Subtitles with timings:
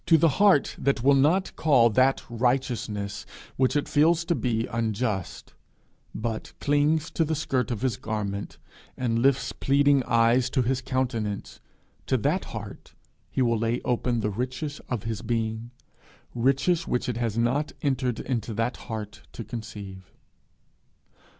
[0.07, 3.23] To the heart that will not call that righteousness
[3.55, 5.53] which it feels to be unjust,
[6.15, 8.57] but clings to the skirt of his garment,
[8.97, 11.59] and lifts pleading eyes to his countenance
[12.07, 12.95] to that heart
[13.29, 15.69] he will lay open the riches of his being
[16.33, 20.11] riches which it has not entered that heart to conceive.